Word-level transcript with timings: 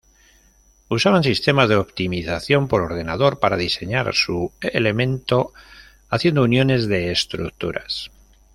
Usaban 0.89 1.21
sistemas 1.23 1.69
de 1.69 1.75
optimización 1.75 2.67
por 2.67 2.81
ordenador 2.81 3.39
para 3.39 3.55
diseñar 3.55 4.15
su 4.15 4.51
elemento, 4.59 5.53
haciendo 6.09 6.41
uniones 6.41 6.87
de 6.87 7.11
estructuras. 7.11 8.09